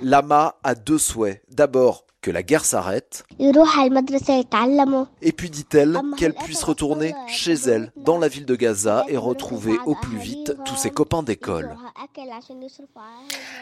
Lama 0.02 0.56
a 0.62 0.74
deux 0.74 0.98
souhaits. 0.98 1.42
D'abord, 1.50 2.04
que 2.20 2.30
la 2.30 2.42
guerre 2.42 2.64
s'arrête. 2.64 3.24
Et 3.38 5.32
puis 5.32 5.50
dit-elle 5.50 6.00
qu'elle 6.16 6.34
puisse 6.34 6.62
retourner 6.64 7.14
chez 7.28 7.54
elle, 7.54 7.92
dans 7.96 8.18
la 8.18 8.28
ville 8.28 8.44
de 8.44 8.56
Gaza, 8.56 9.04
et 9.08 9.16
retrouver 9.16 9.74
au 9.86 9.94
plus 9.94 10.18
vite 10.18 10.56
tous 10.64 10.76
ses 10.76 10.90
copains 10.90 11.22
d'école. 11.22 11.76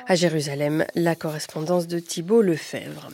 À 0.06 0.14
Jérusalem, 0.14 0.84
la 0.94 1.14
correspondance 1.14 1.86
de 1.86 1.98
Thibault 1.98 2.42
Lefebvre. 2.42 3.08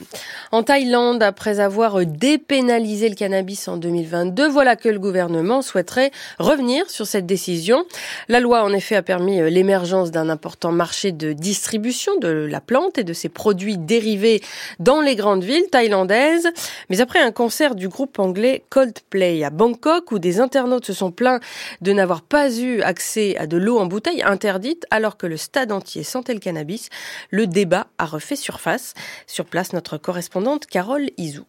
En 0.52 0.62
Thaïlande, 0.62 1.22
après 1.22 1.58
avoir 1.58 2.04
dépénalisé 2.06 3.08
le 3.08 3.14
cannabis 3.14 3.66
en 3.66 3.76
2022, 3.76 4.48
voilà 4.48 4.76
que 4.76 4.88
le 4.88 4.98
gouvernement 4.98 5.62
souhaiterait 5.62 6.12
revenir 6.38 6.88
sur 6.88 7.06
cette 7.06 7.26
décision. 7.26 7.84
La 8.28 8.40
loi, 8.40 8.62
en 8.62 8.72
effet, 8.72 8.94
a 8.94 9.02
permis 9.02 9.38
l'émergence 9.50 10.10
d'un 10.10 10.28
important 10.28 10.70
marché 10.70 11.12
de 11.12 11.32
distribution 11.32 12.16
de 12.18 12.28
la 12.28 12.60
plante 12.60 12.98
et 12.98 13.04
de 13.04 13.12
ses 13.12 13.28
produits 13.28 13.78
dérivés 13.78 14.40
dans 14.78 15.00
les 15.00 15.16
grandes 15.16 15.31
ville 15.40 15.68
thaïlandaise. 15.70 16.48
Mais 16.90 17.00
après 17.00 17.20
un 17.20 17.32
concert 17.32 17.74
du 17.74 17.88
groupe 17.88 18.18
anglais 18.18 18.64
Coldplay 18.70 19.44
à 19.44 19.50
Bangkok, 19.50 20.12
où 20.12 20.18
des 20.18 20.40
internautes 20.40 20.86
se 20.86 20.92
sont 20.92 21.10
plaints 21.10 21.40
de 21.80 21.92
n'avoir 21.92 22.22
pas 22.22 22.50
eu 22.58 22.82
accès 22.82 23.36
à 23.36 23.46
de 23.46 23.56
l'eau 23.56 23.78
en 23.78 23.86
bouteille 23.86 24.22
interdite, 24.22 24.86
alors 24.90 25.16
que 25.16 25.26
le 25.26 25.36
stade 25.36 25.72
entier 25.72 26.02
sentait 26.02 26.34
le 26.34 26.40
cannabis, 26.40 26.88
le 27.30 27.46
débat 27.46 27.86
a 27.98 28.06
refait 28.06 28.36
surface. 28.36 28.94
Sur 29.26 29.46
place, 29.46 29.72
notre 29.72 29.98
correspondante 29.98 30.66
Carole 30.66 31.10
Izou. 31.16 31.44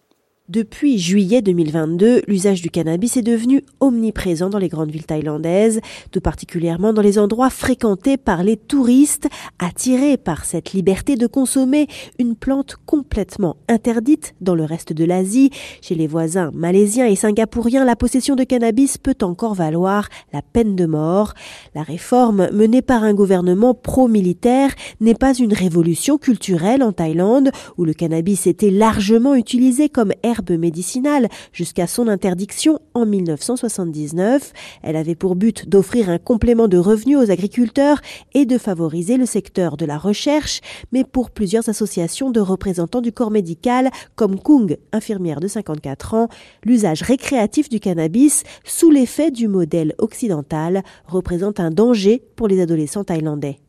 Depuis 0.49 0.99
juillet 0.99 1.41
2022, 1.41 2.23
l'usage 2.27 2.61
du 2.61 2.69
cannabis 2.69 3.15
est 3.15 3.21
devenu 3.21 3.63
omniprésent 3.79 4.49
dans 4.49 4.57
les 4.57 4.67
grandes 4.67 4.91
villes 4.91 5.05
thaïlandaises, 5.05 5.79
tout 6.11 6.19
particulièrement 6.19 6.91
dans 6.91 7.01
les 7.01 7.17
endroits 7.17 7.49
fréquentés 7.49 8.17
par 8.17 8.43
les 8.43 8.57
touristes, 8.57 9.29
attirés 9.57 10.17
par 10.17 10.43
cette 10.43 10.73
liberté 10.73 11.15
de 11.15 11.27
consommer 11.27 11.87
une 12.19 12.35
plante 12.35 12.75
complètement 12.85 13.55
interdite 13.69 14.35
dans 14.41 14.53
le 14.53 14.65
reste 14.65 14.91
de 14.91 15.05
l'Asie. 15.05 15.49
Chez 15.81 15.95
les 15.95 16.07
voisins 16.07 16.51
malaisiens 16.53 17.07
et 17.07 17.15
singapouriens, 17.15 17.85
la 17.85 17.95
possession 17.95 18.35
de 18.35 18.43
cannabis 18.43 18.97
peut 18.97 19.15
encore 19.21 19.53
valoir 19.53 20.09
la 20.33 20.41
peine 20.41 20.75
de 20.75 20.85
mort. 20.85 21.35
La 21.73 21.83
réforme 21.83 22.49
menée 22.51 22.81
par 22.81 23.05
un 23.05 23.13
gouvernement 23.13 23.73
pro-militaire 23.73 24.71
n'est 24.99 25.15
pas 25.15 25.33
une 25.33 25.53
révolution 25.53 26.17
culturelle 26.17 26.83
en 26.83 26.91
Thaïlande, 26.91 27.49
où 27.77 27.85
le 27.85 27.93
cannabis 27.93 28.45
était 28.45 28.71
largement 28.71 29.35
utilisé 29.35 29.87
comme 29.87 30.11
herbe 30.33 30.51
médicinale 30.51 31.29
jusqu'à 31.51 31.85
son 31.85 32.07
interdiction 32.07 32.79
en 32.95 33.05
1979. 33.05 34.51
Elle 34.81 34.95
avait 34.95 35.15
pour 35.15 35.35
but 35.35 35.69
d'offrir 35.69 36.09
un 36.09 36.17
complément 36.17 36.67
de 36.67 36.77
revenus 36.77 37.17
aux 37.17 37.29
agriculteurs 37.29 38.01
et 38.33 38.45
de 38.45 38.57
favoriser 38.57 39.17
le 39.17 39.27
secteur 39.27 39.77
de 39.77 39.85
la 39.85 39.99
recherche, 39.99 40.61
mais 40.91 41.03
pour 41.03 41.29
plusieurs 41.29 41.69
associations 41.69 42.31
de 42.31 42.39
représentants 42.39 43.01
du 43.01 43.11
corps 43.11 43.31
médical 43.31 43.91
comme 44.15 44.39
Kung, 44.39 44.77
infirmière 44.91 45.39
de 45.39 45.47
54 45.47 46.13
ans, 46.15 46.29
l'usage 46.63 47.03
récréatif 47.03 47.69
du 47.69 47.79
cannabis 47.79 48.43
sous 48.63 48.89
l'effet 48.89 49.29
du 49.29 49.47
modèle 49.47 49.93
occidental 49.99 50.83
représente 51.05 51.59
un 51.59 51.69
danger 51.69 52.23
pour 52.35 52.47
les 52.47 52.59
adolescents 52.59 53.03
thaïlandais. 53.03 53.59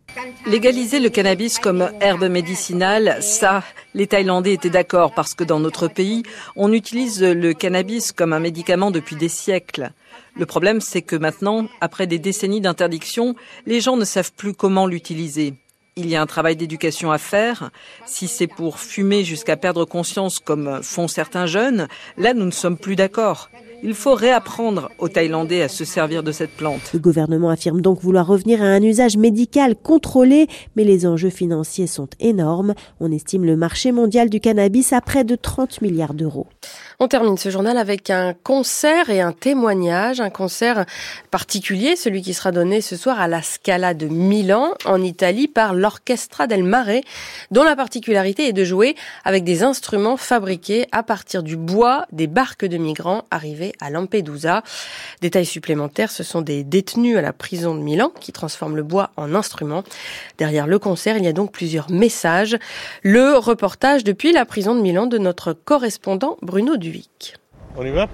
Légaliser 0.46 1.00
le 1.00 1.08
cannabis 1.08 1.58
comme 1.58 1.90
herbe 2.00 2.24
médicinale, 2.24 3.18
ça, 3.20 3.62
les 3.94 4.06
Thaïlandais 4.06 4.52
étaient 4.52 4.70
d'accord 4.70 5.14
parce 5.14 5.34
que 5.34 5.44
dans 5.44 5.60
notre 5.60 5.88
pays, 5.88 6.22
on 6.56 6.72
utilise 6.72 7.22
le 7.22 7.52
cannabis 7.54 8.12
comme 8.12 8.32
un 8.32 8.40
médicament 8.40 8.90
depuis 8.90 9.16
des 9.16 9.28
siècles. 9.28 9.90
Le 10.36 10.46
problème, 10.46 10.80
c'est 10.80 11.02
que 11.02 11.16
maintenant, 11.16 11.66
après 11.80 12.06
des 12.06 12.18
décennies 12.18 12.60
d'interdiction, 12.60 13.36
les 13.66 13.80
gens 13.80 13.96
ne 13.96 14.04
savent 14.04 14.32
plus 14.32 14.52
comment 14.52 14.86
l'utiliser. 14.86 15.54
Il 15.96 16.08
y 16.08 16.16
a 16.16 16.22
un 16.22 16.26
travail 16.26 16.56
d'éducation 16.56 17.12
à 17.12 17.18
faire. 17.18 17.70
Si 18.04 18.26
c'est 18.26 18.48
pour 18.48 18.80
fumer 18.80 19.22
jusqu'à 19.22 19.56
perdre 19.56 19.84
conscience 19.84 20.40
comme 20.40 20.82
font 20.82 21.06
certains 21.06 21.46
jeunes, 21.46 21.86
là 22.18 22.34
nous 22.34 22.46
ne 22.46 22.50
sommes 22.50 22.76
plus 22.76 22.96
d'accord. 22.96 23.48
Il 23.86 23.92
faut 23.92 24.14
réapprendre 24.14 24.90
aux 24.98 25.10
Thaïlandais 25.10 25.60
à 25.60 25.68
se 25.68 25.84
servir 25.84 26.22
de 26.22 26.32
cette 26.32 26.52
plante. 26.52 26.90
Le 26.94 26.98
gouvernement 26.98 27.50
affirme 27.50 27.82
donc 27.82 28.00
vouloir 28.00 28.26
revenir 28.26 28.62
à 28.62 28.64
un 28.64 28.82
usage 28.82 29.18
médical 29.18 29.76
contrôlé, 29.76 30.46
mais 30.74 30.84
les 30.84 31.06
enjeux 31.06 31.28
financiers 31.28 31.86
sont 31.86 32.08
énormes. 32.18 32.72
On 32.98 33.12
estime 33.12 33.44
le 33.44 33.56
marché 33.56 33.92
mondial 33.92 34.30
du 34.30 34.40
cannabis 34.40 34.94
à 34.94 35.02
près 35.02 35.22
de 35.22 35.36
30 35.36 35.82
milliards 35.82 36.14
d'euros. 36.14 36.46
On 37.00 37.08
termine 37.08 37.36
ce 37.36 37.50
journal 37.50 37.76
avec 37.76 38.08
un 38.08 38.34
concert 38.34 39.10
et 39.10 39.20
un 39.20 39.32
témoignage, 39.32 40.20
un 40.20 40.30
concert 40.30 40.84
particulier, 41.32 41.96
celui 41.96 42.22
qui 42.22 42.34
sera 42.34 42.52
donné 42.52 42.80
ce 42.80 42.96
soir 42.96 43.20
à 43.20 43.26
la 43.26 43.42
Scala 43.42 43.94
de 43.94 44.06
Milan, 44.06 44.74
en 44.84 45.02
Italie, 45.02 45.48
par 45.48 45.74
l'Orchestra 45.74 46.46
del 46.46 46.62
Mare, 46.62 47.00
dont 47.50 47.64
la 47.64 47.74
particularité 47.74 48.46
est 48.46 48.52
de 48.52 48.62
jouer 48.62 48.94
avec 49.24 49.42
des 49.42 49.64
instruments 49.64 50.16
fabriqués 50.16 50.86
à 50.92 51.02
partir 51.02 51.42
du 51.42 51.56
bois 51.56 52.06
des 52.12 52.28
barques 52.28 52.64
de 52.64 52.76
migrants 52.76 53.24
arrivés 53.32 53.72
à 53.80 53.90
Lampedusa. 53.90 54.62
Détails 55.20 55.46
supplémentaires, 55.46 56.12
ce 56.12 56.22
sont 56.22 56.42
des 56.42 56.62
détenus 56.62 57.16
à 57.16 57.22
la 57.22 57.32
prison 57.32 57.74
de 57.74 57.80
Milan 57.80 58.12
qui 58.20 58.30
transforment 58.30 58.76
le 58.76 58.84
bois 58.84 59.10
en 59.16 59.34
instrument. 59.34 59.82
Derrière 60.38 60.68
le 60.68 60.78
concert, 60.78 61.16
il 61.16 61.24
y 61.24 61.28
a 61.28 61.32
donc 61.32 61.50
plusieurs 61.50 61.90
messages. 61.90 62.56
Le 63.02 63.36
reportage 63.36 64.04
depuis 64.04 64.32
la 64.32 64.44
prison 64.44 64.76
de 64.76 64.80
Milan 64.80 65.06
de 65.06 65.18
notre 65.18 65.52
correspondant 65.52 66.36
Bruno 66.40 66.76
On 67.76 67.84
y 67.84 67.90
va? 67.90 68.08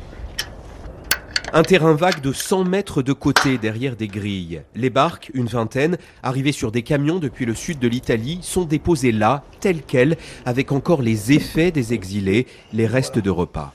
Un 1.52 1.62
terrain 1.62 1.94
vague 1.94 2.20
de 2.20 2.32
100 2.32 2.64
mètres 2.64 3.02
de 3.02 3.12
côté 3.12 3.58
derrière 3.58 3.96
des 3.96 4.06
grilles. 4.06 4.62
Les 4.76 4.88
barques, 4.88 5.32
une 5.34 5.46
vingtaine, 5.46 5.98
arrivées 6.22 6.52
sur 6.52 6.70
des 6.70 6.82
camions 6.82 7.18
depuis 7.18 7.44
le 7.44 7.54
sud 7.54 7.80
de 7.80 7.88
l'Italie, 7.88 8.38
sont 8.42 8.64
déposées 8.64 9.10
là, 9.10 9.42
telles 9.58 9.82
quelles, 9.82 10.16
avec 10.46 10.70
encore 10.70 11.02
les 11.02 11.32
effets 11.32 11.72
des 11.72 11.92
exilés, 11.92 12.46
les 12.72 12.86
restes 12.86 13.18
de 13.18 13.30
repas. 13.30 13.74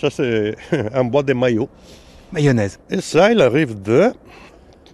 Ça, 0.00 0.10
c'est 0.10 0.56
un 0.92 1.04
bois 1.04 1.22
de 1.22 1.32
maillot. 1.32 1.68
Mayonnaise. 2.32 2.80
Et 2.90 3.00
ça, 3.00 3.30
il 3.30 3.40
arrive 3.40 3.80
de. 3.80 4.12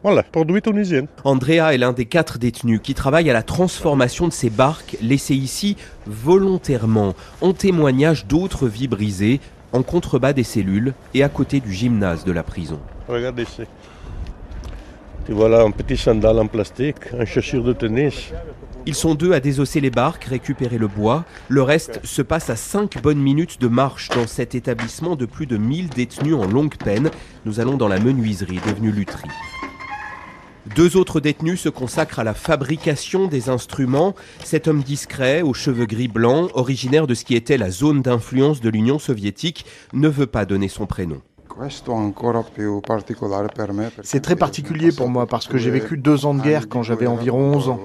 Voilà, 0.04 0.22
produit 0.22 0.62
tunisien. 0.62 1.06
Andrea 1.24 1.74
est 1.74 1.78
l'un 1.78 1.92
des 1.92 2.04
quatre 2.04 2.38
détenus 2.38 2.80
qui 2.80 2.94
travaillent 2.94 3.30
à 3.30 3.32
la 3.32 3.42
transformation 3.42 4.28
de 4.28 4.32
ces 4.32 4.48
barques 4.48 4.96
laissées 5.02 5.34
ici 5.34 5.76
volontairement, 6.06 7.14
en 7.40 7.52
témoignage 7.52 8.26
d'autres 8.26 8.68
vies 8.68 8.86
brisées, 8.86 9.40
en 9.72 9.82
contrebas 9.82 10.32
des 10.32 10.44
cellules 10.44 10.94
et 11.14 11.24
à 11.24 11.28
côté 11.28 11.58
du 11.58 11.72
gymnase 11.72 12.24
de 12.24 12.30
la 12.30 12.44
prison. 12.44 12.78
Regardez 13.08 13.42
ici. 13.42 13.62
Tu 15.26 15.32
vois 15.32 15.48
là 15.48 15.62
un 15.62 15.72
petit 15.72 15.96
sandal 15.96 16.38
en 16.38 16.46
plastique, 16.46 17.12
un 17.18 17.24
chaussure 17.24 17.64
de 17.64 17.72
tennis. 17.72 18.32
Ils 18.86 18.94
sont 18.94 19.14
deux 19.14 19.32
à 19.32 19.40
désosser 19.40 19.80
les 19.80 19.90
barques, 19.90 20.24
récupérer 20.24 20.78
le 20.78 20.86
bois. 20.86 21.24
Le 21.48 21.62
reste 21.62 22.00
se 22.06 22.22
passe 22.22 22.48
à 22.48 22.56
cinq 22.56 23.02
bonnes 23.02 23.18
minutes 23.18 23.60
de 23.60 23.68
marche 23.68 24.08
dans 24.10 24.26
cet 24.26 24.54
établissement 24.54 25.16
de 25.16 25.26
plus 25.26 25.46
de 25.46 25.58
1000 25.58 25.90
détenus 25.90 26.34
en 26.34 26.46
longue 26.46 26.76
peine. 26.76 27.10
Nous 27.44 27.60
allons 27.60 27.76
dans 27.76 27.88
la 27.88 27.98
menuiserie 27.98 28.60
devenue 28.66 28.92
lutherie. 28.92 29.28
Deux 30.74 30.96
autres 30.96 31.20
détenus 31.20 31.60
se 31.60 31.68
consacrent 31.68 32.18
à 32.18 32.24
la 32.24 32.34
fabrication 32.34 33.26
des 33.26 33.48
instruments. 33.48 34.14
Cet 34.44 34.68
homme 34.68 34.82
discret, 34.82 35.42
aux 35.42 35.54
cheveux 35.54 35.86
gris 35.86 36.08
blancs, 36.08 36.50
originaire 36.54 37.06
de 37.06 37.14
ce 37.14 37.24
qui 37.24 37.34
était 37.34 37.56
la 37.58 37.70
zone 37.70 38.02
d'influence 38.02 38.60
de 38.60 38.68
l'Union 38.68 38.98
soviétique, 38.98 39.64
ne 39.92 40.08
veut 40.08 40.26
pas 40.26 40.44
donner 40.44 40.68
son 40.68 40.86
prénom. 40.86 41.20
C'est 44.02 44.20
très 44.20 44.36
particulier 44.36 44.92
pour 44.92 45.08
moi 45.08 45.26
parce 45.26 45.48
que 45.48 45.58
j'ai 45.58 45.70
vécu 45.70 45.96
deux 45.96 46.24
ans 46.26 46.34
de 46.34 46.42
guerre 46.42 46.68
quand 46.68 46.82
j'avais 46.82 47.06
environ 47.06 47.52
11 47.56 47.68
ans. 47.70 47.80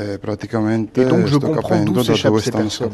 Et 0.00 1.04
donc 1.04 1.26
je 1.26 1.36
comprends 1.36 1.84
d'où 1.84 2.02
s'échappent 2.02 2.38
ces 2.40 2.50
personnes. 2.50 2.90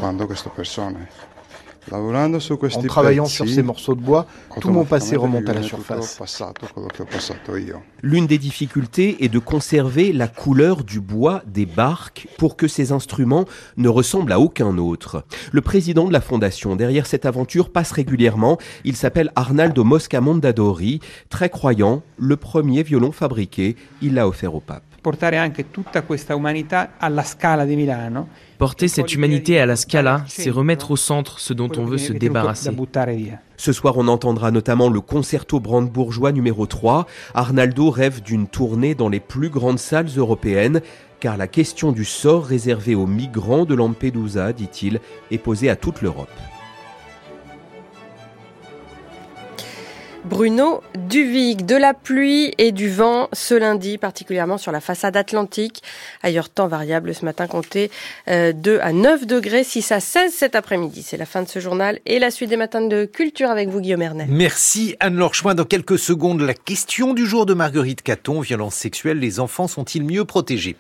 En 1.93 2.83
travaillant 2.87 3.27
sur 3.27 3.49
ces 3.49 3.63
morceaux 3.63 3.95
de 3.95 4.01
bois, 4.01 4.27
tout 4.61 4.71
mon 4.71 4.85
passé 4.85 5.17
remonte 5.17 5.49
à 5.49 5.55
la 5.55 5.63
surface. 5.63 6.21
L'une 8.03 8.27
des 8.27 8.39
difficultés 8.39 9.25
est 9.25 9.29
de 9.29 9.39
conserver 9.39 10.13
la 10.13 10.29
couleur 10.29 10.85
du 10.85 11.01
bois 11.01 11.43
des 11.47 11.67
barques 11.67 12.29
pour 12.39 12.57
que 12.57 12.69
ces 12.69 12.93
instruments 12.93 13.45
ne 13.77 13.89
ressemblent 13.89 14.33
à 14.33 14.41
aucun 14.41 14.79
autre. 14.79 15.25
Le 15.53 15.61
président 15.61 16.07
de 16.07 16.13
la 16.13 16.21
fondation 16.21 16.77
derrière 16.77 17.07
cette 17.07 17.27
aventure 17.27 17.71
passe 17.71 17.93
régulièrement. 17.93 18.59
Il 18.85 18.97
s'appelle 18.97 19.31
Arnaldo 19.37 19.85
Mosca 19.85 20.21
Mondadori, 20.21 21.01
très 21.29 21.49
croyant, 21.49 22.03
le 22.19 22.37
premier 22.37 22.83
violon 22.83 23.13
fabriqué, 23.13 23.77
il 24.03 24.15
l'a 24.15 24.29
offert 24.29 24.55
au 24.55 24.61
pape. 24.61 24.94
Porter 28.59 28.89
cette 28.89 29.15
humanité 29.15 29.61
à 29.61 29.67
la 29.67 29.77
Scala, 29.77 30.25
c'est 30.27 30.51
remettre 30.51 30.91
au 30.91 30.97
centre 30.97 31.39
ce 31.39 31.53
dont 31.53 31.71
on 31.77 31.85
veut 31.85 31.99
se 31.99 32.13
débarrasser. 32.13 32.71
Ce 33.57 33.73
soir, 33.73 33.95
on 33.97 34.09
entendra 34.09 34.51
notamment 34.51 34.89
le 34.89 35.01
concerto 35.01 35.61
brandebourgeois 35.61 36.33
numéro 36.33 36.67
3. 36.67 37.07
Arnaldo 37.35 37.91
rêve 37.91 38.23
d'une 38.23 38.49
tournée 38.49 38.95
dans 38.95 39.09
les 39.09 39.21
plus 39.21 39.51
grandes 39.51 39.79
salles 39.79 40.09
européennes, 40.17 40.81
car 41.21 41.37
la 41.37 41.47
question 41.47 41.93
du 41.93 42.05
sort 42.05 42.45
réservé 42.45 42.95
aux 42.95 43.07
migrants 43.07 43.65
de 43.65 43.75
Lampedusa, 43.75 44.53
dit-il, 44.53 45.01
est 45.31 45.39
posée 45.39 45.71
à 45.71 45.77
toute 45.77 46.03
l'Europe. 46.03 46.29
Bruno 50.25 50.83
Duvic, 51.09 51.67
de 51.67 51.77
la 51.77 51.93
pluie 51.93 52.55
et 52.57 52.73
du 52.73 52.89
vent 52.89 53.29
ce 53.35 53.55
lundi, 53.55 53.99
particulièrement 53.99 54.57
sur 54.57 54.73
la 54.73 54.81
façade 54.81 55.17
atlantique. 55.17 55.83
Ailleurs, 56.23 56.49
temps 56.49 56.67
variable 56.67 57.15
ce 57.15 57.27
matin, 57.27 57.47
compté 57.47 57.91
2 58.27 58.33
euh, 58.33 58.79
à 58.81 58.93
9 58.93 59.27
degrés, 59.27 59.65
6 59.65 59.93
à 59.93 60.01
16 60.01 60.33
cet 60.33 60.55
après-midi. 60.55 61.03
C'est 61.03 61.19
la 61.19 61.27
fin 61.27 61.43
de 61.43 61.49
ce 61.49 61.59
journal 61.59 62.01
et 62.07 62.19
la 62.19 62.31
suite 62.31 62.49
des 62.49 62.57
matins 62.57 62.81
de 62.81 63.05
culture 63.05 63.51
avec 63.51 63.69
vous, 63.69 63.81
Guillaume 63.81 64.03
Ernest. 64.03 64.31
Merci 64.31 64.97
Anne-Laure 64.99 65.35
Chouin. 65.35 65.55
Dans 65.55 65.67
quelques 65.67 65.99
secondes, 65.99 66.41
la 66.41 66.55
question 66.55 67.13
du 67.13 67.27
jour 67.27 67.45
de 67.45 67.53
Marguerite 67.53 68.01
Caton. 68.01 68.41
Violence 68.41 68.77
sexuelle, 68.77 69.19
les 69.19 69.41
enfants 69.41 69.69
sont-ils 69.69 70.05
mieux 70.05 70.25
protégés? 70.25 70.77